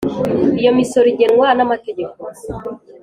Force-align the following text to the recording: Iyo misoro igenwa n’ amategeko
Iyo 0.59 0.71
misoro 0.77 1.05
igenwa 1.13 1.47
n’ 1.57 1.59
amategeko 1.65 2.21